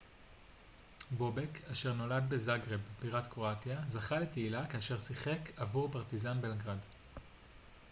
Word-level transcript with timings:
בובק 1.17 1.59
אשר 1.71 1.93
נולד 1.93 2.23
בזגרב 2.29 2.79
בירת 3.01 3.27
קרואטיה 3.27 3.79
זכה 3.87 4.19
לתהילה 4.19 4.67
כאשר 4.67 4.99
שיחק 4.99 5.51
עבור 5.57 5.89
פרטיזן 5.91 6.41
בלגרד 6.41 6.77